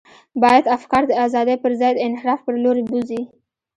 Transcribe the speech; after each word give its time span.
باید 0.41 0.65
افکار 0.77 1.03
د 1.07 1.11
ازادۍ 1.25 1.55
پر 1.63 1.71
ځای 1.79 1.91
د 1.95 1.99
انحراف 2.07 2.39
پر 2.45 2.55
لور 2.63 2.77
بوزي. 2.89 3.21